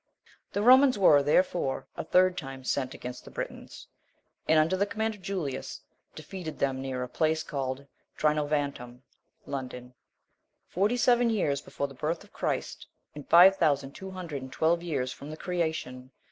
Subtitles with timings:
[0.53, 3.85] The Romans were, therefore, a third time sent against the Britons;
[4.47, 5.81] and under the command of Julius,
[6.15, 7.85] defeated them near a place called
[8.17, 9.03] Trinovantum
[9.45, 9.93] (London),
[10.67, 14.81] forty seven years before the birth of Christ, and five thousand two hundred and twelve
[14.81, 16.09] years from the creation.